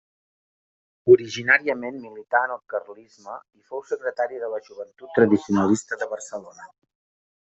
Originàriament 1.15 1.99
milità 2.05 2.41
en 2.49 2.53
el 2.55 2.61
carlisme 2.73 3.35
i 3.59 3.63
fou 3.73 3.83
secretari 3.89 4.41
de 4.45 4.49
la 4.55 4.61
Joventut 4.71 5.13
Tradicionalista 5.19 6.01
de 6.05 6.09
Barcelona. 6.15 6.67